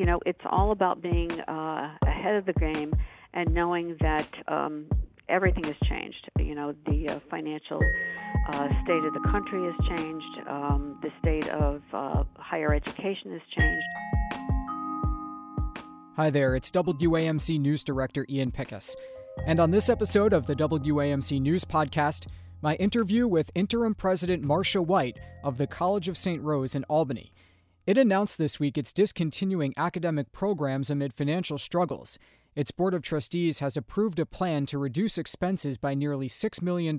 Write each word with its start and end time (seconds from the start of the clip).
you 0.00 0.06
know, 0.06 0.18
it's 0.24 0.40
all 0.46 0.70
about 0.70 1.02
being 1.02 1.30
uh, 1.42 1.94
ahead 2.06 2.34
of 2.34 2.46
the 2.46 2.54
game 2.54 2.90
and 3.34 3.52
knowing 3.52 3.98
that 4.00 4.26
um, 4.48 4.86
everything 5.28 5.62
has 5.64 5.76
changed. 5.84 6.26
You 6.38 6.54
know, 6.54 6.74
the 6.86 7.06
uh, 7.10 7.20
financial 7.28 7.78
uh, 8.48 8.68
state 8.82 9.04
of 9.04 9.12
the 9.12 9.20
country 9.30 9.62
has 9.70 9.98
changed. 9.98 10.48
Um, 10.48 10.98
the 11.02 11.10
state 11.20 11.48
of 11.50 11.82
uh, 11.92 12.24
higher 12.38 12.72
education 12.72 13.32
has 13.32 13.42
changed. 13.54 13.84
Hi 16.16 16.30
there, 16.30 16.56
it's 16.56 16.70
WAMC 16.70 17.60
News 17.60 17.84
Director 17.84 18.24
Ian 18.30 18.52
Pickus. 18.52 18.94
And 19.46 19.60
on 19.60 19.70
this 19.70 19.90
episode 19.90 20.32
of 20.32 20.46
the 20.46 20.56
WAMC 20.56 21.42
News 21.42 21.66
Podcast, 21.66 22.26
my 22.62 22.74
interview 22.76 23.28
with 23.28 23.50
Interim 23.54 23.94
President 23.94 24.42
Marcia 24.42 24.80
White 24.80 25.18
of 25.44 25.58
the 25.58 25.66
College 25.66 26.08
of 26.08 26.16
St. 26.16 26.42
Rose 26.42 26.74
in 26.74 26.84
Albany. 26.84 27.34
It 27.86 27.96
announced 27.96 28.36
this 28.36 28.60
week 28.60 28.76
it's 28.76 28.92
discontinuing 28.92 29.72
academic 29.76 30.32
programs 30.32 30.90
amid 30.90 31.14
financial 31.14 31.56
struggles. 31.56 32.18
Its 32.54 32.70
Board 32.70 32.92
of 32.92 33.02
Trustees 33.02 33.60
has 33.60 33.76
approved 33.76 34.20
a 34.20 34.26
plan 34.26 34.66
to 34.66 34.78
reduce 34.78 35.16
expenses 35.16 35.78
by 35.78 35.94
nearly 35.94 36.28
$6 36.28 36.60
million, 36.60 36.98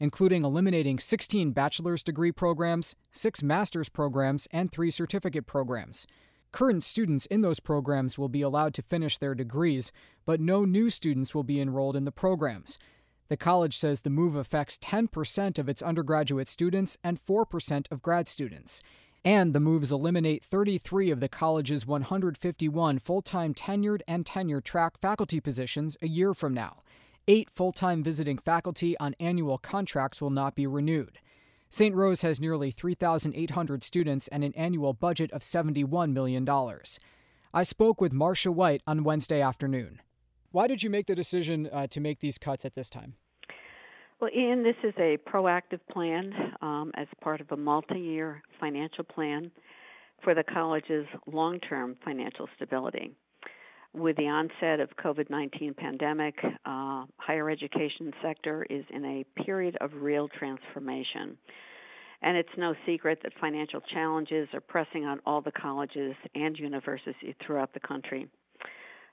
including 0.00 0.44
eliminating 0.44 0.98
16 0.98 1.52
bachelor's 1.52 2.02
degree 2.02 2.32
programs, 2.32 2.96
six 3.12 3.42
master's 3.42 3.88
programs, 3.88 4.48
and 4.50 4.72
three 4.72 4.90
certificate 4.90 5.46
programs. 5.46 6.06
Current 6.50 6.82
students 6.82 7.26
in 7.26 7.42
those 7.42 7.60
programs 7.60 8.18
will 8.18 8.28
be 8.28 8.42
allowed 8.42 8.74
to 8.74 8.82
finish 8.82 9.18
their 9.18 9.34
degrees, 9.34 9.92
but 10.26 10.40
no 10.40 10.64
new 10.64 10.90
students 10.90 11.34
will 11.34 11.44
be 11.44 11.60
enrolled 11.60 11.94
in 11.94 12.04
the 12.04 12.12
programs. 12.12 12.76
The 13.28 13.36
college 13.36 13.76
says 13.76 14.00
the 14.00 14.10
move 14.10 14.34
affects 14.34 14.78
10% 14.78 15.58
of 15.58 15.68
its 15.68 15.80
undergraduate 15.80 16.48
students 16.48 16.98
and 17.04 17.24
4% 17.24 17.86
of 17.90 18.02
grad 18.02 18.26
students. 18.28 18.82
And 19.24 19.54
the 19.54 19.60
moves 19.60 19.92
eliminate 19.92 20.44
33 20.44 21.10
of 21.12 21.20
the 21.20 21.28
college's 21.28 21.86
151 21.86 22.98
full 22.98 23.22
time 23.22 23.54
tenured 23.54 24.00
and 24.08 24.26
tenure 24.26 24.60
track 24.60 24.98
faculty 24.98 25.40
positions 25.40 25.96
a 26.02 26.08
year 26.08 26.34
from 26.34 26.52
now. 26.52 26.82
Eight 27.28 27.48
full 27.48 27.72
time 27.72 28.02
visiting 28.02 28.38
faculty 28.38 28.98
on 28.98 29.14
annual 29.20 29.58
contracts 29.58 30.20
will 30.20 30.30
not 30.30 30.56
be 30.56 30.66
renewed. 30.66 31.20
St. 31.70 31.94
Rose 31.94 32.22
has 32.22 32.40
nearly 32.40 32.70
3,800 32.70 33.84
students 33.84 34.28
and 34.28 34.42
an 34.44 34.52
annual 34.54 34.92
budget 34.92 35.30
of 35.32 35.42
$71 35.42 36.12
million. 36.12 36.46
I 37.54 37.62
spoke 37.62 38.00
with 38.00 38.12
Marcia 38.12 38.50
White 38.50 38.82
on 38.86 39.04
Wednesday 39.04 39.40
afternoon. 39.40 40.02
Why 40.50 40.66
did 40.66 40.82
you 40.82 40.90
make 40.90 41.06
the 41.06 41.14
decision 41.14 41.70
uh, 41.72 41.86
to 41.86 42.00
make 42.00 42.20
these 42.20 42.38
cuts 42.38 42.64
at 42.64 42.74
this 42.74 42.90
time? 42.90 43.14
Well, 44.22 44.30
Ian, 44.36 44.62
this 44.62 44.76
is 44.84 44.94
a 44.98 45.18
proactive 45.28 45.80
plan 45.90 46.32
um, 46.62 46.92
as 46.94 47.08
part 47.20 47.40
of 47.40 47.50
a 47.50 47.56
multi 47.56 47.98
year 47.98 48.40
financial 48.60 49.02
plan 49.02 49.50
for 50.22 50.32
the 50.32 50.44
college's 50.44 51.06
long 51.26 51.58
term 51.58 51.96
financial 52.04 52.48
stability. 52.54 53.16
With 53.92 54.16
the 54.16 54.28
onset 54.28 54.78
of 54.78 54.90
COVID-19 55.04 55.76
pandemic, 55.76 56.36
uh, 56.44 57.06
higher 57.16 57.50
education 57.50 58.12
sector 58.22 58.64
is 58.70 58.84
in 58.90 59.04
a 59.04 59.42
period 59.42 59.76
of 59.80 59.90
real 59.92 60.28
transformation. 60.38 61.36
And 62.22 62.36
it's 62.36 62.56
no 62.56 62.76
secret 62.86 63.18
that 63.24 63.32
financial 63.40 63.80
challenges 63.92 64.46
are 64.54 64.60
pressing 64.60 65.04
on 65.04 65.18
all 65.26 65.40
the 65.40 65.50
colleges 65.50 66.14
and 66.36 66.56
universities 66.56 67.34
throughout 67.44 67.74
the 67.74 67.80
country. 67.80 68.28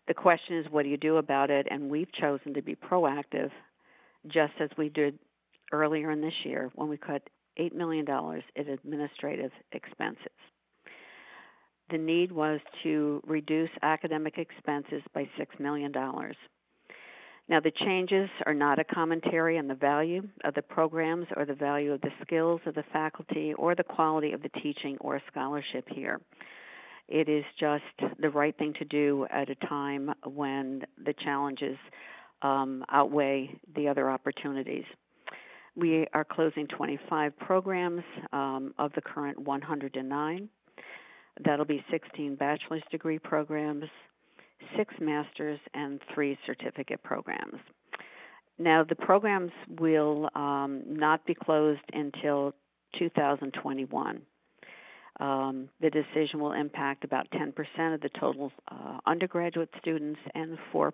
The 0.08 0.14
question 0.14 0.60
is, 0.60 0.68
what 0.70 0.84
do 0.84 0.90
you 0.90 0.98
do 0.98 1.18
about 1.18 1.50
it? 1.50 1.66
And 1.72 1.90
we've 1.90 2.12
chosen 2.14 2.54
to 2.54 2.62
be 2.62 2.76
proactive 2.76 3.50
just 4.28 4.54
as 4.60 4.70
we 4.78 4.90
did 4.90 5.18
earlier 5.72 6.12
in 6.12 6.22
this 6.22 6.34
year 6.44 6.70
when 6.76 6.90
we 6.90 6.98
cut 6.98 7.22
$8 7.60 7.74
million 7.74 8.06
in 8.56 8.70
administrative 8.70 9.52
expenses. 9.72 10.28
The 11.92 11.98
need 11.98 12.32
was 12.32 12.60
to 12.84 13.22
reduce 13.26 13.70
academic 13.82 14.38
expenses 14.38 15.02
by 15.14 15.28
$6 15.40 15.60
million. 15.60 15.92
Now, 15.92 17.60
the 17.60 17.72
changes 17.84 18.30
are 18.46 18.54
not 18.54 18.78
a 18.78 18.84
commentary 18.84 19.58
on 19.58 19.68
the 19.68 19.74
value 19.74 20.22
of 20.44 20.54
the 20.54 20.62
programs 20.62 21.26
or 21.36 21.46
the 21.46 21.56
value 21.56 21.94
of 21.94 22.02
the 22.02 22.12
skills 22.22 22.62
of 22.68 22.76
the 22.76 22.84
faculty 22.94 23.56
or 23.56 23.74
the 23.74 23.84
quality 23.84 24.34
of 24.34 24.44
the 24.44 24.50
teaching 24.62 24.98
or 25.02 25.20
scholarship 25.32 25.86
here. 25.90 26.22
It 27.08 27.28
is 27.28 27.44
just 27.60 27.84
the 28.20 28.30
right 28.30 28.56
thing 28.56 28.74
to 28.78 28.86
do 28.86 29.26
at 29.32 29.50
a 29.50 29.56
time 29.68 30.14
when 30.26 30.84
the 31.04 31.16
challenges 31.24 31.78
um, 32.42 32.84
outweigh 32.90 33.60
the 33.76 33.88
other 33.88 34.10
opportunities. 34.10 34.86
We 35.76 36.08
are 36.14 36.26
closing 36.26 36.68
25 36.68 37.38
programs 37.40 38.04
um, 38.34 38.74
of 38.78 38.92
the 38.94 39.02
current 39.02 39.40
109. 39.40 40.50
That'll 41.46 41.66
be 41.66 41.84
16 41.90 42.36
bachelor's 42.36 42.84
degree 42.92 43.20
programs, 43.20 43.86
six 44.76 44.94
master's, 45.00 45.60
and 45.74 46.02
three 46.14 46.38
certificate 46.46 47.02
programs. 47.04 47.60
Now, 48.58 48.84
the 48.84 48.96
programs 48.96 49.52
will 49.80 50.30
um, 50.36 50.84
not 50.86 51.26
be 51.26 51.34
closed 51.34 51.82
until 51.94 52.54
2021. 52.98 54.22
Um, 55.20 55.70
the 55.82 55.90
decision 55.90 56.40
will 56.40 56.54
impact 56.54 57.04
about 57.04 57.30
10% 57.32 57.54
of 57.94 58.02
the 58.02 58.10
total 58.20 58.52
uh, 58.72 59.00
undergraduate 59.06 59.70
students 59.80 60.20
and 60.34 60.58
4% 60.74 60.92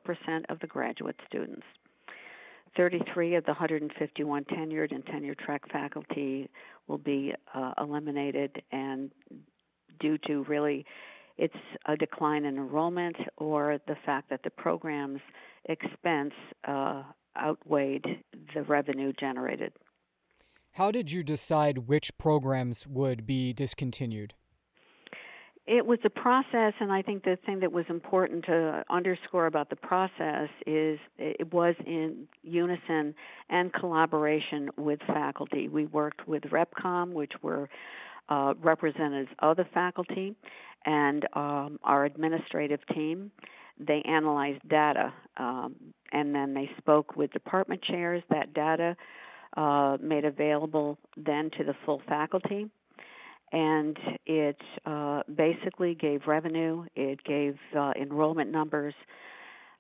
of 0.50 0.60
the 0.60 0.68
graduate 0.68 1.20
students. 1.28 1.64
33 2.76 3.36
of 3.36 3.46
the 3.46 3.52
151 3.52 4.44
tenured 4.46 4.94
and 4.94 5.06
tenure 5.06 5.36
track 5.36 5.62
faculty 5.72 6.50
will 6.88 6.98
be 6.98 7.34
uh, 7.54 7.74
eliminated, 7.80 8.62
and 8.72 9.12
due 10.00 10.18
to 10.28 10.44
really 10.50 10.86
it's 11.38 11.54
a 11.88 11.96
decline 11.98 12.46
in 12.46 12.56
enrollment 12.56 13.16
or 13.38 13.80
the 13.88 13.96
fact 14.06 14.30
that 14.30 14.42
the 14.44 14.50
program's 14.50 15.20
expense 15.66 16.34
uh, 16.68 17.04
outweighed 17.38 18.06
the 18.54 18.64
revenue 18.64 19.12
generated. 19.20 19.74
How 20.76 20.92
did 20.92 21.10
you 21.10 21.24
decide 21.24 21.88
which 21.88 22.18
programs 22.18 22.86
would 22.86 23.26
be 23.26 23.54
discontinued? 23.54 24.34
It 25.66 25.86
was 25.86 26.00
a 26.04 26.10
process, 26.10 26.74
and 26.82 26.92
I 26.92 27.02
think 27.02 27.24
the 27.24 27.38
thing 27.46 27.62
that 27.62 27.72
was 27.72 27.86
important 27.88 28.44
to 28.48 28.84
underscore 28.90 29.46
about 29.46 29.70
the 29.70 29.78
process 29.78 30.50
is 30.68 31.00
it 31.18 31.54
was 31.54 31.76
in 31.88 32.28
unison 32.44 33.16
and 33.50 33.72
collaboration 33.72 34.70
with 34.76 35.00
faculty. 35.08 35.70
We 35.70 35.86
worked 35.86 36.28
with 36.28 36.44
RepCom, 36.44 37.14
which 37.14 37.32
were 37.42 37.70
uh, 38.28 38.56
representatives 38.62 39.32
of 39.40 39.56
the 39.56 39.66
faculty, 39.74 40.36
and 40.86 41.26
um, 41.38 41.80
our 41.86 42.04
administrative 42.04 42.82
team. 42.94 43.32
They 43.80 44.02
analyzed 44.02 44.68
data, 44.68 45.14
um, 45.38 45.76
and 46.12 46.36
then 46.36 46.54
they 46.54 46.70
spoke 46.78 47.16
with 47.16 47.32
department 47.32 47.82
chairs. 47.82 48.24
That 48.30 48.54
data 48.54 48.98
uh, 49.56 49.98
made 50.02 50.26
available 50.26 50.98
then 51.18 51.50
to 51.58 51.64
the 51.64 51.76
full 51.86 52.02
faculty. 52.08 52.70
And 53.52 53.98
it 54.26 54.58
uh, 54.86 55.22
basically 55.34 55.96
gave 55.96 56.22
revenue, 56.28 56.86
it 56.96 57.24
gave 57.24 57.56
uh, 57.78 57.94
enrollment 58.00 58.52
numbers, 58.52 58.94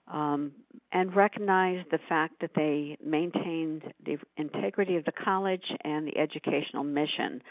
um, 0.08 0.52
and 0.92 1.16
recognized 1.16 1.90
the 1.92 2.00
fact 2.08 2.36
that 2.42 2.52
they 2.56 2.98
maintained 3.04 3.82
the 4.06 4.18
integrity 4.38 4.98
of 4.98 5.06
the 5.06 5.12
college 5.12 5.66
and 5.84 6.08
the 6.08 6.18
educational 6.18 6.84
mission 6.84 7.42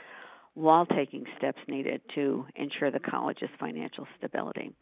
while 0.54 0.86
taking 0.86 1.24
steps 1.36 1.58
needed 1.66 2.00
to 2.14 2.46
ensure 2.54 2.90
the 2.90 3.00
college's 3.00 3.48
financial 3.58 4.06
stability. 4.16 4.72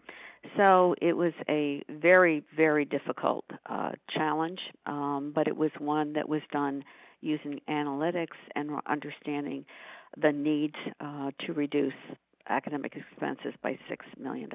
So 0.57 0.95
it 1.01 1.15
was 1.15 1.33
a 1.49 1.83
very, 1.89 2.45
very 2.55 2.85
difficult 2.85 3.47
uh, 3.67 3.93
challenge, 4.15 4.61
um, 4.85 5.33
but 5.35 5.49
it 5.49 5.57
was 5.57 5.71
one 5.79 6.13
that 6.13 6.29
was 6.29 6.43
done 6.53 6.85
using 7.23 7.61
analytics 7.69 8.37
and 8.55 8.71
understanding 8.87 9.65
the 10.21 10.33
need 10.33 10.75
uh, 11.01 11.31
to 11.47 11.53
reduce 11.53 11.95
academic 12.49 12.95
expenses 12.97 13.55
by 13.63 13.79
$6 13.91 14.23
million. 14.23 14.51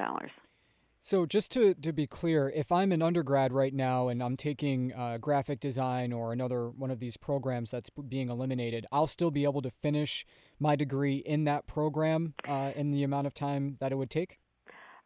So, 0.99 1.25
just 1.25 1.51
to, 1.51 1.73
to 1.75 1.93
be 1.93 2.05
clear, 2.05 2.49
if 2.49 2.71
I'm 2.71 2.91
an 2.91 3.01
undergrad 3.01 3.53
right 3.53 3.73
now 3.73 4.09
and 4.09 4.21
I'm 4.21 4.35
taking 4.35 4.93
uh, 4.93 5.17
graphic 5.19 5.59
design 5.59 6.11
or 6.11 6.33
another 6.33 6.69
one 6.69 6.91
of 6.91 6.99
these 6.99 7.15
programs 7.15 7.71
that's 7.71 7.89
being 7.89 8.29
eliminated, 8.29 8.85
I'll 8.91 9.07
still 9.07 9.31
be 9.31 9.45
able 9.45 9.61
to 9.61 9.69
finish 9.69 10.25
my 10.59 10.75
degree 10.75 11.17
in 11.17 11.45
that 11.45 11.65
program 11.65 12.33
uh, 12.47 12.71
in 12.75 12.89
the 12.89 13.03
amount 13.03 13.27
of 13.27 13.33
time 13.33 13.77
that 13.79 13.91
it 13.91 13.95
would 13.95 14.09
take? 14.09 14.39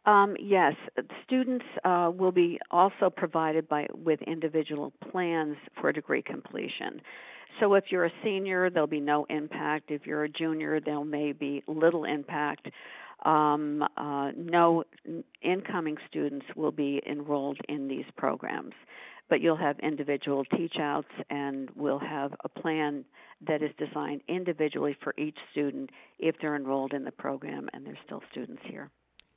Um, 0.04 0.34
yes, 0.40 0.74
students 1.24 1.64
uh, 1.84 2.10
will 2.12 2.32
be 2.32 2.58
also 2.70 3.08
provided 3.08 3.68
by 3.68 3.86
with 3.94 4.20
individual 4.22 4.92
plans 5.10 5.56
for 5.80 5.92
degree 5.92 6.22
completion. 6.22 7.00
So 7.60 7.74
if 7.74 7.84
you're 7.90 8.06
a 8.06 8.12
senior, 8.24 8.70
there'll 8.70 8.86
be 8.86 9.00
no 9.00 9.26
impact. 9.28 9.90
If 9.90 10.06
you're 10.06 10.24
a 10.24 10.28
junior, 10.28 10.80
there 10.80 11.04
may 11.04 11.32
be 11.32 11.62
little 11.66 12.04
impact. 12.04 12.68
Um, 13.24 13.84
uh, 13.96 14.32
no 14.36 14.84
incoming 15.42 15.96
students 16.08 16.46
will 16.56 16.72
be 16.72 17.00
enrolled 17.08 17.58
in 17.68 17.86
these 17.86 18.04
programs, 18.16 18.74
but 19.30 19.40
you'll 19.40 19.56
have 19.56 19.78
individual 19.80 20.44
teach 20.56 20.74
outs 20.80 21.08
and 21.30 21.70
we'll 21.76 22.00
have 22.00 22.32
a 22.44 22.48
plan 22.48 23.04
that 23.46 23.62
is 23.62 23.70
designed 23.78 24.22
individually 24.28 24.96
for 25.02 25.14
each 25.18 25.38
student 25.52 25.90
if 26.18 26.34
they're 26.40 26.56
enrolled 26.56 26.94
in 26.94 27.04
the 27.04 27.12
program 27.12 27.68
and 27.72 27.86
they're 27.86 27.98
still 28.04 28.22
students 28.32 28.62
here. 28.64 28.90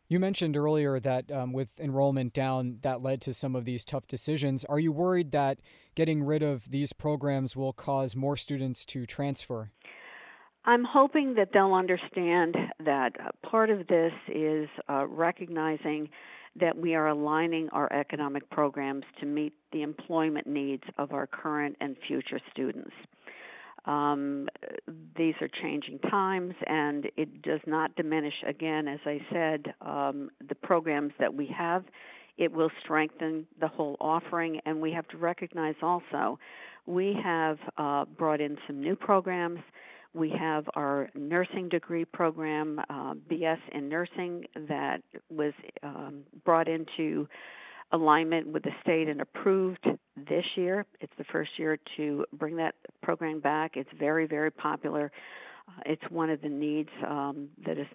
You 0.07 0.19
mentioned 0.19 0.55
earlier 0.55 0.99
that 0.99 1.31
um, 1.31 1.51
with 1.51 1.79
enrollment 1.79 2.33
down, 2.33 2.77
that 2.83 3.01
led 3.01 3.21
to 3.21 3.33
some 3.33 3.55
of 3.55 3.65
these 3.65 3.83
tough 3.83 4.05
decisions. 4.05 4.63
Are 4.65 4.79
you 4.79 4.91
worried 4.91 5.31
that 5.31 5.59
getting 5.95 6.23
rid 6.23 6.43
of 6.43 6.69
these 6.69 6.93
programs 6.93 7.55
will 7.55 7.73
cause 7.73 8.15
more 8.15 8.37
students 8.37 8.85
to 8.85 9.07
transfer? 9.07 9.71
I'm 10.63 10.83
hoping 10.83 11.35
that 11.35 11.49
they'll 11.53 11.73
understand 11.73 12.55
that 12.83 13.13
part 13.43 13.69
of 13.69 13.87
this 13.87 14.13
is 14.27 14.67
uh, 14.89 15.05
recognizing 15.07 16.09
that 16.59 16.77
we 16.77 16.95
are 16.95 17.07
aligning 17.07 17.69
our 17.71 17.91
economic 17.91 18.49
programs 18.49 19.03
to 19.19 19.25
meet 19.25 19.53
the 19.71 19.81
employment 19.81 20.47
needs 20.47 20.83
of 20.97 21.11
our 21.11 21.27
current 21.27 21.75
and 21.81 21.95
future 22.07 22.39
students. 22.51 22.93
Um, 23.85 24.47
these 25.15 25.35
are 25.41 25.49
changing 25.61 25.99
times, 25.99 26.55
and 26.65 27.05
it 27.17 27.41
does 27.41 27.59
not 27.67 27.95
diminish, 27.95 28.33
again, 28.47 28.87
as 28.87 28.99
I 29.05 29.19
said, 29.31 29.73
um, 29.81 30.29
the 30.47 30.55
programs 30.55 31.13
that 31.19 31.33
we 31.33 31.47
have. 31.57 31.83
It 32.37 32.51
will 32.51 32.71
strengthen 32.83 33.45
the 33.61 33.67
whole 33.67 33.95
offering, 34.01 34.59
and 34.65 34.81
we 34.81 34.91
have 34.91 35.07
to 35.09 35.17
recognize 35.17 35.75
also 35.81 36.37
we 36.85 37.17
have 37.23 37.57
uh, 37.77 38.05
brought 38.05 38.41
in 38.41 38.57
some 38.67 38.79
new 38.81 38.95
programs. 38.95 39.59
We 40.13 40.31
have 40.39 40.65
our 40.75 41.09
nursing 41.15 41.69
degree 41.69 42.05
program, 42.05 42.79
uh, 42.89 43.15
BS 43.29 43.59
in 43.73 43.89
nursing, 43.89 44.45
that 44.67 45.01
was 45.29 45.53
um, 45.83 46.21
brought 46.45 46.67
into 46.67 47.27
alignment 47.91 48.47
with 48.47 48.63
the 48.63 48.71
state 48.81 49.07
and 49.07 49.21
approved 49.21 49.85
this 50.15 50.45
year. 50.55 50.85
It's 51.01 51.13
the 51.17 51.25
first 51.31 51.51
year 51.57 51.77
to 51.97 52.25
bring 52.33 52.55
that 52.57 52.75
program 53.05 53.39
back. 53.39 53.77
It's 53.77 53.89
very, 53.99 54.25
very 54.25 54.51
popular. 54.51 55.11
Uh, 55.67 55.81
it's 55.85 56.01
one 56.09 56.29
of 56.29 56.41
the 56.41 56.49
needs 56.49 56.89
um, 57.07 57.47
that 57.65 57.77
is 57.77 57.87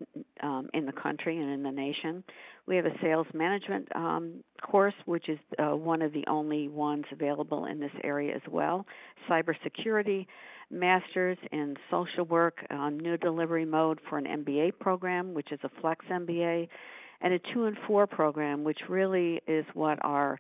um, 0.43 0.69
in 0.73 0.87
the 0.87 0.93
country 0.93 1.37
and 1.37 1.51
in 1.53 1.63
the 1.63 1.71
nation. 1.71 2.23
We 2.67 2.77
have 2.77 2.87
a 2.87 2.95
sales 3.03 3.27
management 3.35 3.89
um, 3.95 4.45
course, 4.63 4.95
which 5.07 5.29
is 5.29 5.39
uh, 5.59 5.77
one 5.77 6.03
of 6.03 6.13
the 6.13 6.25
only 6.29 6.69
ones 6.69 7.05
available 7.13 7.67
in 7.67 7.81
this 7.81 7.93
area 8.05 8.35
as 8.35 8.43
well. 8.49 8.87
Cybersecurity, 9.29 10.27
masters 10.71 11.39
in 11.51 11.77
social 11.91 12.25
work, 12.25 12.59
uh, 12.71 12.91
new 12.91 13.17
delivery 13.17 13.65
mode 13.65 13.99
for 14.09 14.19
an 14.19 14.25
MBA 14.25 14.79
program, 14.79 15.35
which 15.35 15.51
is 15.51 15.59
a 15.65 15.71
flex 15.81 16.05
MBA, 16.11 16.69
and 17.21 17.35
a 17.35 17.39
two 17.53 17.65
and 17.65 17.77
four 17.87 18.07
program, 18.07 18.65
which 18.65 18.81
really 18.89 19.41
is 19.47 19.65
what 19.75 19.99
our 20.03 20.39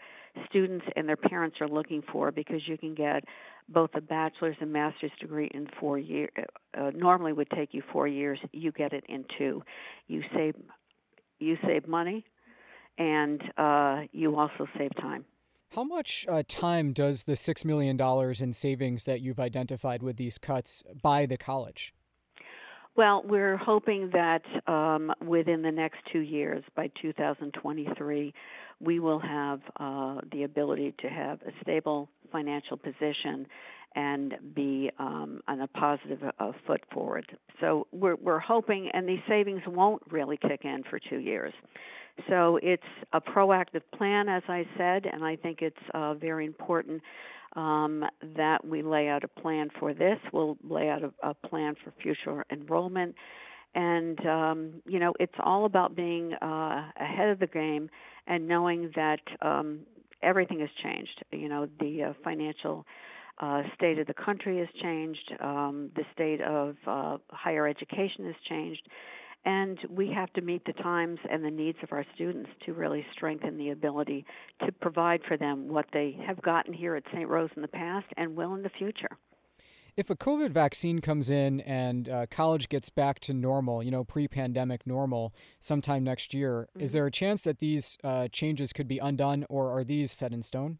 students 0.48 0.86
and 0.96 1.08
their 1.08 1.16
parents 1.16 1.56
are 1.60 1.68
looking 1.68 2.02
for 2.12 2.30
because 2.30 2.60
you 2.66 2.78
can 2.78 2.94
get 2.94 3.24
both 3.68 3.90
a 3.94 4.00
bachelor's 4.00 4.56
and 4.60 4.72
master's 4.72 5.10
degree 5.20 5.50
in 5.52 5.68
four 5.78 5.98
years. 5.98 6.30
Uh, 6.76 6.90
normally 6.94 7.32
would 7.32 7.50
take 7.50 7.72
you 7.72 7.82
four 7.92 8.06
years. 8.06 8.38
You 8.52 8.72
get 8.72 8.92
it 8.92 9.04
in 9.08 9.24
two. 9.38 9.62
You 10.08 10.22
save 10.34 10.54
you 11.38 11.56
save 11.66 11.88
money, 11.88 12.24
and 12.98 13.42
uh, 13.56 14.02
you 14.12 14.36
also 14.36 14.66
save 14.76 14.90
time. 15.00 15.24
How 15.74 15.84
much 15.84 16.26
uh, 16.28 16.42
time 16.48 16.92
does 16.92 17.22
the 17.22 17.32
$6 17.32 17.64
million 17.64 17.98
in 18.40 18.52
savings 18.52 19.04
that 19.04 19.20
you've 19.20 19.38
identified 19.38 20.02
with 20.02 20.16
these 20.16 20.36
cuts 20.36 20.82
buy 21.00 21.26
the 21.26 21.38
college? 21.38 21.94
Well, 22.96 23.22
we're 23.24 23.56
hoping 23.56 24.10
that 24.12 24.42
um, 24.66 25.12
within 25.24 25.62
the 25.62 25.70
next 25.70 25.98
two 26.12 26.20
years, 26.20 26.62
by 26.74 26.90
2023, 27.00 28.34
we 28.80 28.98
will 28.98 29.20
have 29.20 29.60
uh, 29.78 30.16
the 30.32 30.42
ability 30.42 30.94
to 31.00 31.08
have 31.08 31.40
a 31.42 31.52
stable 31.62 32.08
financial 32.32 32.76
position 32.76 33.46
and 33.94 34.34
be 34.54 34.90
um, 34.98 35.40
on 35.48 35.60
a 35.62 35.66
positive 35.68 36.20
uh, 36.38 36.52
foot 36.66 36.80
forward. 36.92 37.26
So 37.60 37.86
we're, 37.92 38.16
we're 38.16 38.38
hoping, 38.38 38.90
and 38.92 39.08
these 39.08 39.20
savings 39.28 39.62
won't 39.66 40.02
really 40.10 40.36
kick 40.36 40.60
in 40.64 40.82
for 40.88 40.98
two 40.98 41.18
years. 41.18 41.52
So 42.28 42.58
it's 42.62 42.82
a 43.12 43.20
proactive 43.20 43.82
plan, 43.96 44.28
as 44.28 44.42
I 44.48 44.66
said, 44.76 45.06
and 45.06 45.24
I 45.24 45.36
think 45.36 45.62
it's 45.62 45.76
uh, 45.94 46.14
very 46.14 46.44
important 46.44 47.02
um, 47.56 48.04
that 48.36 48.64
we 48.64 48.82
lay 48.82 49.08
out 49.08 49.24
a 49.24 49.40
plan 49.40 49.70
for 49.78 49.92
this. 49.92 50.18
We'll 50.32 50.56
lay 50.62 50.88
out 50.88 51.02
a, 51.02 51.28
a 51.28 51.34
plan 51.34 51.74
for 51.82 51.92
future 52.02 52.44
enrollment. 52.50 53.14
And, 53.74 54.24
um, 54.26 54.82
you 54.86 54.98
know, 54.98 55.12
it's 55.20 55.34
all 55.40 55.64
about 55.64 55.94
being 55.94 56.32
uh, 56.34 56.90
ahead 57.00 57.28
of 57.28 57.38
the 57.38 57.46
game 57.46 57.88
and 58.26 58.48
knowing 58.48 58.90
that 58.96 59.20
um, 59.42 59.80
everything 60.22 60.60
has 60.60 60.70
changed. 60.82 61.24
You 61.32 61.48
know, 61.48 61.68
the 61.78 62.04
uh, 62.04 62.12
financial 62.24 62.84
uh, 63.40 63.62
state 63.74 63.98
of 63.98 64.06
the 64.06 64.14
country 64.14 64.58
has 64.58 64.68
changed, 64.82 65.32
um, 65.40 65.90
the 65.96 66.04
state 66.12 66.40
of 66.42 66.76
uh, 66.86 67.16
higher 67.30 67.66
education 67.66 68.26
has 68.26 68.34
changed, 68.48 68.82
and 69.44 69.78
we 69.88 70.12
have 70.12 70.32
to 70.34 70.40
meet 70.40 70.64
the 70.64 70.72
times 70.74 71.18
and 71.30 71.44
the 71.44 71.50
needs 71.50 71.78
of 71.82 71.92
our 71.92 72.04
students 72.14 72.50
to 72.66 72.74
really 72.74 73.04
strengthen 73.12 73.56
the 73.56 73.70
ability 73.70 74.24
to 74.64 74.72
provide 74.72 75.20
for 75.26 75.36
them 75.36 75.68
what 75.68 75.86
they 75.92 76.16
have 76.26 76.40
gotten 76.42 76.74
here 76.74 76.94
at 76.94 77.04
St. 77.12 77.28
Rose 77.28 77.50
in 77.56 77.62
the 77.62 77.68
past 77.68 78.06
and 78.16 78.36
will 78.36 78.54
in 78.54 78.62
the 78.62 78.70
future. 78.70 79.16
If 79.96 80.08
a 80.08 80.16
COVID 80.16 80.50
vaccine 80.50 81.00
comes 81.00 81.30
in 81.30 81.60
and 81.62 82.08
uh, 82.08 82.26
college 82.30 82.68
gets 82.68 82.90
back 82.90 83.18
to 83.20 83.34
normal, 83.34 83.82
you 83.82 83.90
know, 83.90 84.04
pre 84.04 84.28
pandemic 84.28 84.86
normal, 84.86 85.34
sometime 85.58 86.04
next 86.04 86.32
year, 86.32 86.68
mm-hmm. 86.70 86.84
is 86.84 86.92
there 86.92 87.06
a 87.06 87.10
chance 87.10 87.42
that 87.42 87.58
these 87.58 87.98
uh, 88.04 88.28
changes 88.28 88.72
could 88.72 88.88
be 88.88 88.98
undone 88.98 89.44
or 89.48 89.70
are 89.70 89.84
these 89.84 90.12
set 90.12 90.32
in 90.32 90.42
stone? 90.42 90.78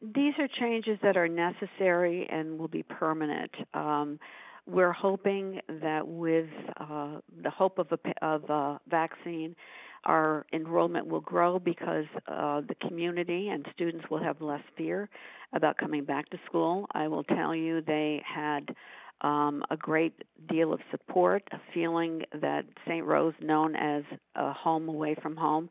These 0.00 0.34
are 0.38 0.48
changes 0.60 0.98
that 1.02 1.16
are 1.16 1.28
necessary 1.28 2.26
and 2.28 2.58
will 2.58 2.68
be 2.68 2.82
permanent. 2.82 3.52
Um, 3.72 4.18
we're 4.66 4.92
hoping 4.92 5.60
that 5.82 6.06
with 6.06 6.48
uh, 6.78 7.18
the 7.42 7.50
hope 7.50 7.78
of 7.78 7.88
a, 7.90 8.24
of 8.26 8.44
a 8.48 8.80
vaccine, 8.88 9.56
our 10.04 10.46
enrollment 10.52 11.06
will 11.06 11.20
grow 11.20 11.58
because 11.58 12.06
uh, 12.28 12.60
the 12.60 12.74
community 12.86 13.48
and 13.48 13.66
students 13.74 14.04
will 14.10 14.22
have 14.22 14.40
less 14.40 14.62
fear 14.76 15.08
about 15.52 15.76
coming 15.78 16.04
back 16.04 16.28
to 16.30 16.38
school. 16.46 16.86
I 16.92 17.08
will 17.08 17.24
tell 17.24 17.54
you, 17.54 17.82
they 17.82 18.22
had 18.26 18.74
um, 19.20 19.62
a 19.70 19.76
great 19.76 20.14
deal 20.48 20.72
of 20.72 20.80
support, 20.90 21.42
a 21.52 21.58
feeling 21.72 22.22
that 22.40 22.64
St. 22.86 23.04
Rose, 23.04 23.34
known 23.40 23.76
as 23.76 24.02
a 24.34 24.52
home 24.52 24.88
away 24.88 25.16
from 25.20 25.36
home, 25.36 25.70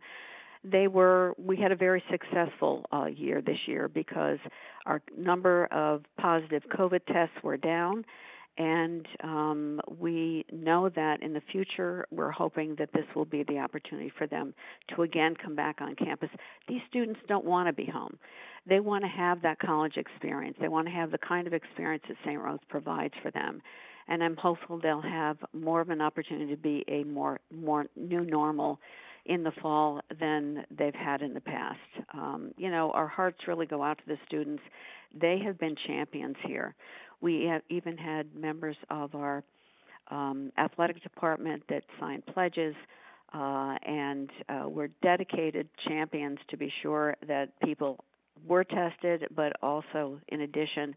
they 0.63 0.87
were 0.87 1.33
we 1.37 1.57
had 1.57 1.71
a 1.71 1.75
very 1.75 2.03
successful 2.11 2.85
uh, 2.93 3.05
year 3.05 3.41
this 3.41 3.57
year 3.65 3.87
because 3.87 4.37
our 4.85 5.01
number 5.17 5.65
of 5.71 6.03
positive 6.19 6.61
covid 6.71 7.03
tests 7.07 7.33
were 7.41 7.57
down 7.57 8.05
and 8.57 9.07
um, 9.23 9.81
we 9.99 10.45
know 10.51 10.89
that 10.89 11.21
in 11.21 11.33
the 11.33 11.41
future, 11.51 12.05
we're 12.11 12.31
hoping 12.31 12.75
that 12.79 12.89
this 12.93 13.05
will 13.15 13.25
be 13.25 13.43
the 13.43 13.57
opportunity 13.57 14.11
for 14.17 14.27
them 14.27 14.53
to 14.93 15.03
again 15.03 15.35
come 15.41 15.55
back 15.55 15.77
on 15.79 15.95
campus. 15.95 16.29
These 16.67 16.81
students 16.89 17.19
don't 17.27 17.45
want 17.45 17.67
to 17.67 17.73
be 17.73 17.89
home. 17.89 18.17
They 18.67 18.79
want 18.79 19.03
to 19.03 19.09
have 19.09 19.41
that 19.41 19.59
college 19.59 19.97
experience. 19.97 20.57
They 20.59 20.67
want 20.67 20.87
to 20.87 20.93
have 20.93 21.11
the 21.11 21.17
kind 21.17 21.47
of 21.47 21.53
experience 21.53 22.03
that 22.07 22.17
St. 22.25 22.39
Rose 22.39 22.59
provides 22.69 23.13
for 23.23 23.31
them. 23.31 23.61
And 24.07 24.23
I'm 24.23 24.35
hopeful 24.35 24.79
they'll 24.79 25.01
have 25.01 25.37
more 25.53 25.79
of 25.79 25.89
an 25.89 26.01
opportunity 26.01 26.53
to 26.53 26.61
be 26.61 26.83
a 26.87 27.03
more 27.05 27.39
more 27.51 27.85
new 27.95 28.25
normal 28.25 28.79
in 29.25 29.43
the 29.43 29.51
fall 29.61 30.01
than 30.19 30.65
they've 30.77 30.95
had 30.95 31.21
in 31.21 31.33
the 31.33 31.41
past. 31.41 31.77
Um, 32.13 32.51
you 32.57 32.69
know, 32.69 32.91
our 32.91 33.07
hearts 33.07 33.37
really 33.47 33.67
go 33.67 33.83
out 33.83 33.99
to 33.99 34.03
the 34.07 34.17
students. 34.25 34.63
They 35.19 35.39
have 35.45 35.59
been 35.59 35.75
champions 35.87 36.35
here. 36.45 36.75
We 37.21 37.45
have 37.45 37.61
even 37.69 37.97
had 37.97 38.35
members 38.35 38.77
of 38.89 39.15
our 39.15 39.43
um, 40.09 40.51
athletic 40.57 41.01
department 41.03 41.63
that 41.69 41.83
signed 41.99 42.25
pledges, 42.25 42.75
uh, 43.33 43.75
and 43.85 44.29
uh, 44.49 44.67
we're 44.67 44.89
dedicated 45.01 45.69
champions 45.87 46.39
to 46.49 46.57
be 46.57 46.71
sure 46.81 47.15
that 47.27 47.59
people 47.61 48.03
were 48.47 48.63
tested, 48.63 49.27
but 49.35 49.53
also, 49.61 50.19
in 50.29 50.41
addition, 50.41 50.95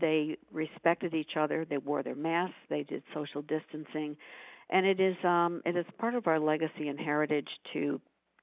they 0.00 0.36
respected 0.52 1.14
each 1.14 1.32
other. 1.38 1.64
They 1.68 1.78
wore 1.78 2.02
their 2.02 2.14
masks. 2.14 2.54
They 2.70 2.84
did 2.84 3.02
social 3.12 3.42
distancing, 3.42 4.16
and 4.70 4.86
it 4.86 5.00
is 5.00 5.16
um, 5.24 5.60
it 5.66 5.76
is 5.76 5.84
part 5.98 6.14
of 6.14 6.26
our 6.26 6.38
legacy 6.38 6.88
and 6.88 6.98
heritage 6.98 7.48
to 7.72 8.00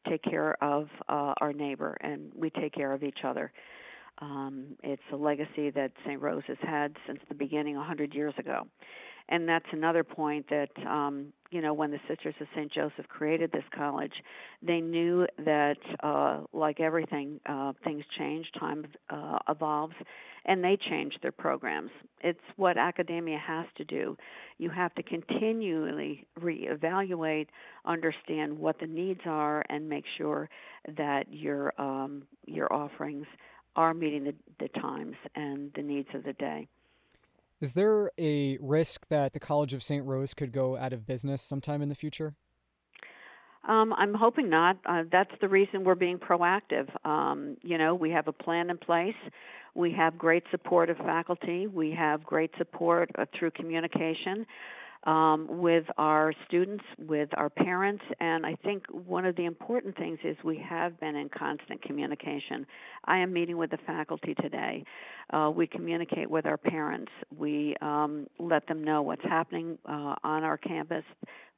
take 0.08 0.24
care 0.24 0.62
of 0.64 0.88
uh, 1.08 1.34
our 1.40 1.54
neighbor, 1.54 1.98
and 2.02 2.32
we 2.36 2.50
take 2.50 2.74
care 2.74 2.92
of 2.94 3.04
each 3.04 3.20
other. 3.24 3.52
Um, 4.22 4.78
it's 4.84 5.02
a 5.12 5.16
legacy 5.16 5.72
that 5.72 5.92
St. 6.06 6.22
Rose 6.22 6.44
has 6.48 6.58
had 6.62 6.96
since 7.08 7.20
the 7.28 7.36
beginning 7.36 7.76
100 7.76 8.14
years 8.14 8.34
ago. 8.38 8.68
And 9.30 9.48
that's 9.48 9.66
another 9.72 10.04
point 10.04 10.46
that, 10.50 10.70
um, 10.86 11.28
you 11.52 11.62
know, 11.62 11.74
when 11.74 11.90
the 11.90 12.00
Sisters 12.08 12.36
of 12.42 12.48
St. 12.54 12.72
Joseph 12.72 13.08
created 13.08 13.52
this 13.52 13.64
college, 13.74 14.12
they 14.62 14.82
knew 14.82 15.26
that, 15.46 15.78
uh, 16.04 16.42
like 16.54 16.80
everything, 16.80 17.40
uh, 17.46 17.72
things 17.84 18.04
change, 18.18 18.46
time 18.60 18.86
uh, 19.10 19.40
evolves, 19.48 19.96
and 20.46 20.64
they 20.64 20.78
change 20.90 21.14
their 21.22 21.32
programs. 21.32 21.92
It's 22.22 22.40
what 22.58 22.78
academia 22.78 23.38
has 23.38 23.68
to 23.78 23.86
do. 23.86 24.18
You 24.58 24.70
have 24.70 24.94
to 24.96 25.04
continually 25.04 26.26
reevaluate, 26.40 27.48
understand 27.86 28.58
what 28.58 28.80
the 28.80 28.88
needs 28.88 29.22
are, 29.26 29.64
and 29.70 29.88
make 29.88 30.06
sure 30.18 30.50
that 30.98 31.26
your 31.30 31.80
um, 31.80 32.24
your 32.48 32.72
offerings 32.74 33.28
are 33.76 33.94
meeting 33.94 34.24
the, 34.24 34.36
the 34.60 34.68
times 34.80 35.16
and 35.36 35.72
the 35.76 35.82
needs 35.82 36.10
of 36.14 36.24
the 36.24 36.34
day. 36.34 36.68
Is 37.60 37.74
there 37.74 38.12
a 38.18 38.58
risk 38.60 39.08
that 39.10 39.34
the 39.34 39.40
College 39.40 39.74
of 39.74 39.84
St. 39.84 40.04
Rose 40.04 40.34
could 40.34 40.52
go 40.52 40.78
out 40.78 40.94
of 40.94 41.06
business 41.06 41.42
sometime 41.44 41.82
in 41.82 41.90
the 41.90 41.96
future? 41.96 42.34
Um, 43.68 43.94
I'm 43.94 44.16
hoping 44.16 44.50
not. 44.50 44.78
Uh, 44.86 45.04
that's 45.12 45.32
the 45.40 45.48
reason 45.48 45.84
we're 45.84 45.94
being 45.94 46.18
proactive. 46.18 46.90
Um, 47.06 47.58
you 47.62 47.78
know, 47.78 47.94
we 47.94 48.10
have 48.10 48.28
a 48.28 48.34
plan 48.34 48.72
in 48.72 48.78
place. 48.80 49.16
We 49.76 49.92
have 49.94 50.18
great 50.18 50.44
support 50.50 50.90
of 50.90 50.98
faculty. 50.98 51.68
We 51.68 51.92
have 51.92 52.24
great 52.24 52.52
support 52.58 53.12
uh, 53.18 53.26
through 53.38 53.52
communication 53.52 54.48
um, 55.04 55.48
with 55.50 55.86
our 55.98 56.34
students, 56.48 56.84
with 57.00 57.30
our 57.36 57.50
parents, 57.50 58.04
and 58.20 58.46
I 58.46 58.56
think 58.64 58.84
one 58.92 59.26
of 59.26 59.36
the 59.36 59.46
important 59.46 59.98
things 59.98 60.20
is 60.24 60.38
we 60.44 60.64
have 60.68 61.00
been 61.00 61.16
in 61.16 61.30
constant 61.30 61.82
communication. 61.82 62.68
I 63.06 63.18
am 63.18 63.34
meeting 63.34 63.58
with 63.58 63.72
the 63.72 63.80
faculty 63.88 64.36
today. 64.36 64.84
Uh, 65.32 65.52
we 65.54 65.66
communicate 65.66 66.30
with 66.30 66.46
our 66.46 66.58
parents. 66.58 67.12
We 67.36 67.76
um, 67.82 68.28
let 68.38 68.68
them 68.68 68.84
know 68.84 69.02
what's 69.02 69.24
happening 69.24 69.78
uh, 69.88 70.16
on 70.24 70.44
our 70.44 70.58
campus. 70.58 71.04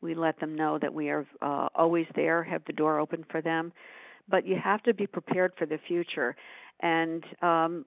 We 0.01 0.15
let 0.15 0.39
them 0.39 0.55
know 0.55 0.79
that 0.79 0.93
we 0.93 1.09
are 1.09 1.25
uh, 1.41 1.67
always 1.75 2.05
there, 2.15 2.43
have 2.43 2.63
the 2.65 2.73
door 2.73 2.99
open 2.99 3.25
for 3.29 3.41
them. 3.41 3.73
But 4.29 4.47
you 4.47 4.55
have 4.63 4.81
to 4.83 4.93
be 4.93 5.05
prepared 5.05 5.51
for 5.57 5.65
the 5.65 5.79
future 5.85 6.35
and 6.83 7.23
um, 7.41 7.85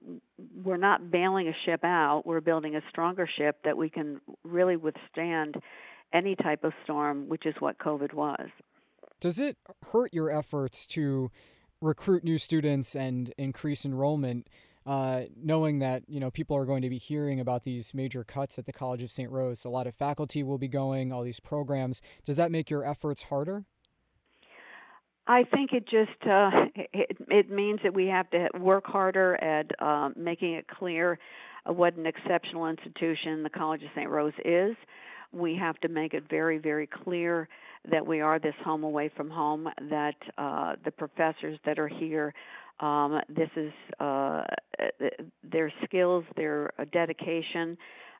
we're 0.65 0.75
not 0.75 1.11
bailing 1.11 1.47
a 1.47 1.53
ship 1.65 1.83
out. 1.83 2.23
We're 2.25 2.41
building 2.41 2.75
a 2.75 2.81
stronger 2.89 3.29
ship 3.37 3.59
that 3.63 3.77
we 3.77 3.89
can 3.91 4.19
really 4.43 4.75
withstand 4.75 5.55
any 6.11 6.35
type 6.35 6.63
of 6.63 6.73
storm, 6.83 7.29
which 7.29 7.45
is 7.45 7.53
what 7.59 7.77
COVID 7.77 8.13
was. 8.13 8.49
Does 9.19 9.39
it 9.39 9.57
hurt 9.91 10.13
your 10.13 10.35
efforts 10.35 10.87
to 10.87 11.29
recruit 11.79 12.23
new 12.23 12.39
students 12.39 12.95
and 12.95 13.33
increase 13.37 13.85
enrollment? 13.85 14.47
Uh, 14.85 15.25
knowing 15.35 15.79
that 15.79 16.03
you 16.07 16.17
know 16.17 16.31
people 16.31 16.55
are 16.55 16.65
going 16.65 16.81
to 16.81 16.89
be 16.89 16.97
hearing 16.97 17.41
about 17.41 17.65
these 17.65 17.93
major 17.93 18.23
cuts 18.23 18.57
at 18.57 18.65
the 18.65 18.71
College 18.71 19.03
of 19.03 19.11
St. 19.11 19.29
Rose, 19.29 19.65
a 19.65 19.69
lot 19.69 19.85
of 19.85 19.93
faculty 19.93 20.41
will 20.41 20.57
be 20.57 20.69
going, 20.69 21.11
all 21.11 21.23
these 21.23 21.41
programs. 21.41 22.01
Does 22.23 22.37
that 22.37 22.51
make 22.51 22.69
your 22.69 22.85
efforts 22.85 23.23
harder? 23.23 23.65
I 25.27 25.43
think 25.43 25.73
it 25.73 25.83
just 25.83 26.25
uh, 26.25 26.51
it, 26.93 27.17
it 27.29 27.51
means 27.51 27.79
that 27.83 27.93
we 27.93 28.07
have 28.07 28.29
to 28.29 28.47
work 28.59 28.85
harder 28.85 29.35
at 29.35 29.69
uh, 29.79 30.09
making 30.15 30.53
it 30.53 30.67
clear 30.67 31.19
what 31.65 31.95
an 31.97 32.05
exceptional 32.05 32.67
institution 32.67 33.43
the 33.43 33.49
College 33.49 33.83
of 33.83 33.89
St. 33.93 34.09
Rose 34.09 34.33
is. 34.45 34.75
We 35.33 35.57
have 35.57 35.77
to 35.81 35.89
make 35.89 36.13
it 36.13 36.23
very, 36.29 36.57
very 36.57 36.87
clear 36.87 37.49
that 37.91 38.05
we 38.05 38.21
are 38.21 38.39
this 38.39 38.55
home 38.63 38.85
away 38.85 39.11
from 39.15 39.29
home. 39.29 39.67
That 39.89 40.15
uh, 40.37 40.75
the 40.85 40.91
professors 40.91 41.59
that 41.65 41.77
are 41.77 41.89
here, 41.89 42.33
um, 42.79 43.19
this 43.27 43.49
is 43.57 43.73
uh, 43.99 44.45
their 45.43 45.73
skills, 45.83 46.23
their 46.37 46.71
dedication. 46.93 47.77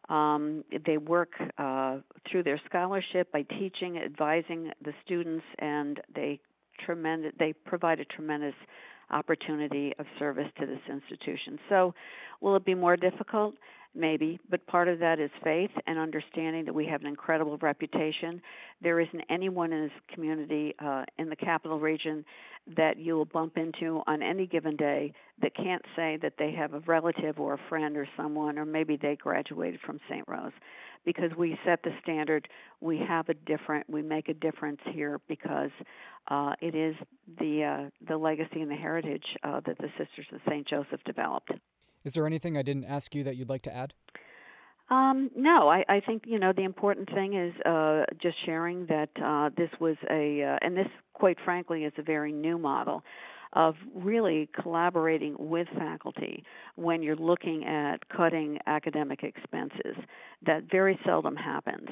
Um, 0.09 0.65
they 0.85 0.97
work 0.97 1.31
uh, 1.57 1.99
through 2.29 2.43
their 2.43 2.59
scholarship 2.67 3.31
by 3.31 3.43
teaching, 3.43 3.97
advising 3.97 4.71
the 4.83 4.93
students, 5.05 5.45
and 5.59 5.99
they 6.13 6.39
tremendous 6.85 7.33
they 7.39 7.53
provide 7.65 7.99
a 7.99 8.05
tremendous 8.05 8.55
opportunity 9.09 9.93
of 9.99 10.05
service 10.19 10.47
to 10.59 10.65
this 10.65 10.79
institution. 10.89 11.59
So, 11.69 11.93
will 12.41 12.55
it 12.55 12.65
be 12.65 12.75
more 12.75 12.97
difficult? 12.97 13.55
Maybe, 13.95 14.39
but 14.51 14.65
part 14.67 14.89
of 14.89 14.99
that 14.99 15.19
is 15.19 15.31
faith 15.43 15.71
and 15.87 15.97
understanding 15.97 16.65
that 16.65 16.73
we 16.73 16.85
have 16.85 17.01
an 17.01 17.07
incredible 17.07 17.57
reputation. 17.57 18.41
There 18.79 18.99
isn't 18.99 19.23
anyone 19.29 19.73
in 19.73 19.83
this 19.83 20.13
community 20.13 20.75
uh, 20.77 21.03
in 21.17 21.29
the 21.29 21.35
capital 21.35 21.79
region 21.79 22.23
that 22.75 22.97
you 22.97 23.15
will 23.15 23.25
bump 23.25 23.57
into 23.57 24.03
on 24.05 24.21
any 24.21 24.45
given 24.45 24.75
day 24.75 25.13
that 25.41 25.55
can't 25.55 25.81
say 25.95 26.19
that 26.21 26.33
they 26.37 26.51
have 26.51 26.73
a 26.73 26.79
relative 26.81 27.39
or 27.39 27.55
a 27.55 27.59
friend 27.69 27.97
or 27.97 28.07
someone, 28.15 28.59
or 28.59 28.65
maybe 28.65 28.99
they 29.01 29.15
graduated 29.15 29.79
from 29.81 29.99
St. 30.09 30.27
Rose 30.27 30.51
because 31.05 31.31
we 31.37 31.57
set 31.65 31.81
the 31.83 31.91
standard. 32.01 32.47
We 32.81 32.99
have 33.07 33.29
a 33.29 33.33
different, 33.33 33.89
we 33.89 34.01
make 34.01 34.29
a 34.29 34.33
difference 34.33 34.81
here 34.93 35.19
because 35.27 35.71
uh, 36.29 36.53
it 36.61 36.75
is 36.75 36.95
the 37.39 37.63
uh, 37.63 37.89
the 38.07 38.17
legacy 38.17 38.61
and 38.61 38.69
the 38.69 38.75
heritage 38.75 39.25
uh, 39.43 39.61
that 39.65 39.77
the 39.77 39.89
Sisters 39.97 40.27
of 40.33 40.39
Saint 40.47 40.67
Joseph 40.67 41.01
developed. 41.05 41.51
Is 42.03 42.13
there 42.13 42.25
anything 42.25 42.57
I 42.57 42.61
didn't 42.61 42.85
ask 42.85 43.13
you 43.15 43.23
that 43.23 43.35
you'd 43.35 43.49
like 43.49 43.63
to 43.63 43.75
add? 43.75 43.93
Um, 44.89 45.29
no, 45.35 45.67
I, 45.67 45.83
I 45.89 45.99
think 45.99 46.23
you 46.25 46.39
know 46.39 46.53
the 46.55 46.63
important 46.63 47.09
thing 47.09 47.33
is 47.33 47.53
uh, 47.65 48.05
just 48.21 48.37
sharing 48.45 48.85
that 48.85 49.09
uh, 49.21 49.49
this 49.57 49.69
was 49.81 49.97
a, 50.09 50.43
uh, 50.43 50.65
and 50.65 50.77
this, 50.77 50.87
quite 51.13 51.37
frankly, 51.43 51.83
is 51.83 51.93
a 51.97 52.03
very 52.03 52.31
new 52.31 52.57
model 52.57 53.03
of 53.53 53.75
really 53.93 54.49
collaborating 54.61 55.35
with 55.37 55.67
faculty 55.77 56.43
when 56.75 57.01
you're 57.01 57.15
looking 57.15 57.65
at 57.65 58.07
cutting 58.09 58.57
academic 58.67 59.23
expenses. 59.23 59.95
That 60.45 60.63
very 60.69 60.99
seldom 61.05 61.35
happens. 61.35 61.89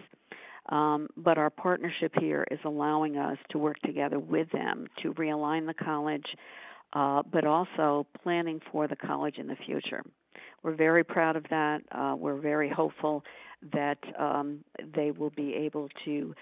Um, 0.69 1.07
but 1.15 1.37
our 1.37 1.49
partnership 1.49 2.11
here 2.19 2.45
is 2.49 2.59
allowing 2.65 3.17
us 3.17 3.37
to 3.51 3.57
work 3.57 3.79
together 3.81 4.19
with 4.19 4.49
them 4.51 4.87
to 5.03 5.13
realign 5.13 5.67
the 5.67 5.75
college, 5.75 6.25
uh, 6.93 7.21
but 7.31 7.45
also 7.45 8.07
planning 8.23 8.59
for 8.71 8.87
the 8.87 8.95
college 8.95 9.37
in 9.37 9.47
the 9.47 9.57
future. 9.65 10.03
We're 10.63 10.75
very 10.75 11.03
proud 11.03 11.35
of 11.35 11.43
that. 11.51 11.81
Uh, 11.91 12.15
we're 12.17 12.39
very 12.39 12.69
hopeful 12.69 13.23
that 13.73 13.99
um, 14.17 14.63
they 14.95 15.11
will 15.11 15.29
be 15.29 15.53
able 15.53 15.89
to 16.05 16.33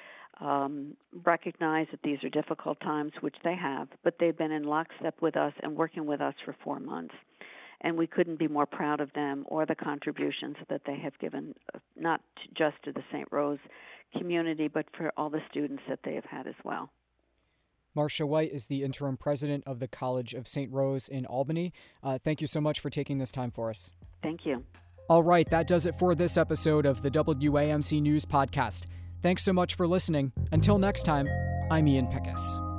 um, 0.42 0.96
recognize 1.26 1.88
that 1.92 2.02
these 2.04 2.24
are 2.24 2.30
difficult 2.30 2.80
times, 2.80 3.12
which 3.22 3.36
they 3.44 3.56
have, 3.56 3.88
but 4.04 4.16
they've 4.20 4.38
been 4.38 4.52
in 4.52 4.64
lockstep 4.64 5.22
with 5.22 5.38
us 5.38 5.54
and 5.62 5.76
working 5.76 6.06
with 6.06 6.22
us 6.22 6.34
for 6.44 6.56
four 6.64 6.80
months. 6.80 7.14
And 7.82 7.98
we 7.98 8.08
couldn't 8.08 8.40
be 8.40 8.48
more 8.48 8.66
proud 8.66 9.02
of 9.02 9.12
them 9.14 9.46
or 9.48 9.66
the 9.66 9.76
contributions 9.76 10.56
that 10.70 10.82
they 10.86 10.98
have 10.98 11.18
given, 11.20 11.54
uh, 11.74 11.80
not 11.98 12.22
just 12.58 12.76
to 12.86 12.94
the 12.94 13.04
St. 13.12 13.28
Rose 13.32 13.60
community, 14.18 14.68
but 14.68 14.86
for 14.98 15.12
all 15.18 15.30
the 15.30 15.42
students 15.50 15.84
that 15.90 16.00
they 16.04 16.16
have 16.16 16.26
had 16.26 16.48
as 16.48 16.56
well. 16.64 16.90
Marcia 17.96 18.26
White 18.26 18.52
is 18.52 18.68
the 18.68 18.84
interim 18.84 19.18
president 19.18 19.64
of 19.68 19.80
the 19.80 19.88
College 19.88 20.34
of 20.34 20.48
St. 20.48 20.72
Rose 20.72 21.08
in 21.08 21.26
Albany. 21.26 21.74
Uh, 22.02 22.18
thank 22.18 22.42
you 22.42 22.48
so 22.48 22.60
much 22.60 22.80
for 22.80 22.90
taking 22.90 23.18
this 23.18 23.32
time 23.32 23.52
for 23.52 23.70
us. 23.70 23.92
Thank 24.24 24.46
you. 24.46 24.64
All 25.10 25.22
right, 25.22 25.48
that 25.50 25.68
does 25.68 25.86
it 25.86 25.96
for 25.96 26.16
this 26.16 26.38
episode 26.38 26.86
of 26.86 27.02
the 27.02 27.12
WAMC 27.12 28.02
News 28.02 28.26
Podcast. 28.26 28.86
Thanks 29.24 29.42
so 29.44 29.54
much 29.54 29.76
for 29.76 29.88
listening. 29.88 30.34
Until 30.52 30.78
next 30.78 31.04
time, 31.04 31.30
I'm 31.72 31.88
Ian 31.88 32.08
Pickus. 32.08 32.73